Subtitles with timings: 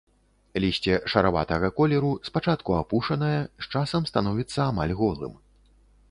[0.63, 5.37] Лісце шараватага колеру, спачатку апушанае, з часам становіцца амаль голым.